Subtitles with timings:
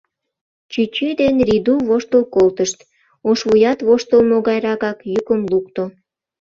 [0.71, 2.77] Чӱчӱ ден Рийду воштыл колтышт,
[3.29, 5.83] ошвуят воштылмо гайракак йӱкым лукто.